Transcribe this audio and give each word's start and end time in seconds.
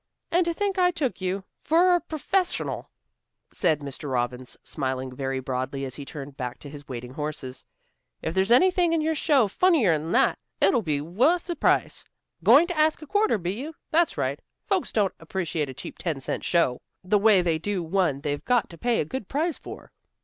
"And 0.31 0.45
to 0.45 0.53
think 0.55 0.79
I 0.79 0.89
took 0.89 1.21
you 1.21 1.43
for 1.59 1.93
a 1.93 2.01
perfessional," 2.01 2.87
said 3.51 3.81
Mr. 3.81 4.11
Robbins, 4.11 4.57
smiling 4.63 5.15
very 5.15 5.39
broadly 5.39 5.85
as 5.85 5.93
he 5.93 6.05
turned 6.05 6.35
back 6.35 6.57
to 6.61 6.71
his 6.71 6.87
waiting 6.87 7.13
horses. 7.13 7.63
"If 8.23 8.33
there's 8.33 8.49
anything 8.49 8.93
in 8.93 9.01
your 9.01 9.13
show 9.13 9.47
funnier'n 9.47 10.11
that, 10.13 10.39
it'll 10.59 10.81
be 10.81 11.01
wuth 11.01 11.43
the 11.45 11.55
price. 11.55 12.03
Going 12.43 12.65
to 12.65 12.77
ask 12.79 13.03
a 13.03 13.05
quarter, 13.05 13.37
be 13.37 13.53
you? 13.53 13.75
That's 13.91 14.17
right. 14.17 14.39
Folks 14.65 14.91
don't 14.91 15.13
appreciate 15.19 15.69
a 15.69 15.73
cheap 15.75 15.99
ten 15.99 16.19
cent 16.19 16.43
show, 16.43 16.81
the 17.03 17.19
way 17.19 17.43
they 17.43 17.59
do 17.59 17.83
one 17.83 18.21
they've 18.21 18.43
got 18.43 18.71
to 18.71 18.79
pay 18.79 19.01
a 19.01 19.05
good 19.05 19.27
price 19.27 19.59
for." 19.59 19.91